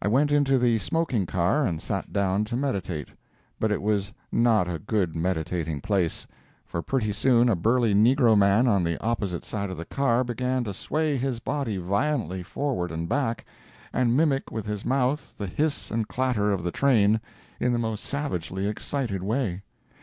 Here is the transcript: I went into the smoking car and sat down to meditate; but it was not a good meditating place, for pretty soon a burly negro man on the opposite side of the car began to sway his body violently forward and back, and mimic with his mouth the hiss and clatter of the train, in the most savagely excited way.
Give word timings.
I 0.00 0.08
went 0.08 0.32
into 0.32 0.56
the 0.58 0.78
smoking 0.78 1.26
car 1.26 1.66
and 1.66 1.82
sat 1.82 2.10
down 2.10 2.44
to 2.46 2.56
meditate; 2.56 3.08
but 3.60 3.70
it 3.70 3.82
was 3.82 4.14
not 4.32 4.66
a 4.66 4.78
good 4.78 5.14
meditating 5.14 5.82
place, 5.82 6.26
for 6.64 6.80
pretty 6.80 7.12
soon 7.12 7.50
a 7.50 7.54
burly 7.54 7.92
negro 7.92 8.34
man 8.34 8.66
on 8.66 8.82
the 8.82 8.98
opposite 9.04 9.44
side 9.44 9.68
of 9.68 9.76
the 9.76 9.84
car 9.84 10.24
began 10.24 10.64
to 10.64 10.72
sway 10.72 11.18
his 11.18 11.38
body 11.38 11.76
violently 11.76 12.42
forward 12.42 12.90
and 12.90 13.10
back, 13.10 13.44
and 13.92 14.16
mimic 14.16 14.50
with 14.50 14.64
his 14.64 14.86
mouth 14.86 15.34
the 15.36 15.46
hiss 15.46 15.90
and 15.90 16.08
clatter 16.08 16.50
of 16.50 16.62
the 16.64 16.72
train, 16.72 17.20
in 17.60 17.74
the 17.74 17.78
most 17.78 18.04
savagely 18.04 18.66
excited 18.66 19.22
way. 19.22 19.60